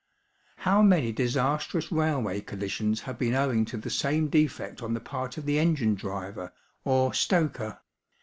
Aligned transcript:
How 0.55 0.81
many 0.81 1.11
disastrous 1.11 1.91
railway 1.91 2.41
collisions 2.41 3.01
have 3.01 3.19
been 3.19 3.35
owing 3.35 3.65
to 3.65 3.77
the 3.77 3.91
same 3.91 4.29
defect 4.29 4.81
on 4.81 4.95
the 4.95 4.99
part 4.99 5.37
of 5.37 5.45
the 5.45 5.59
engine 5.59 5.93
driver 5.93 6.51
or 6.83 7.13
stoker? 7.13 7.79